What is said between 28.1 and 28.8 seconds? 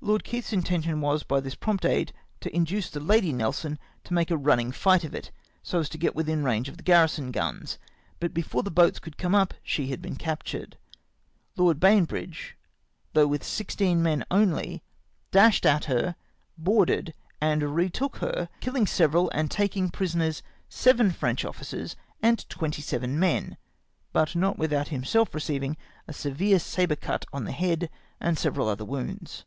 and several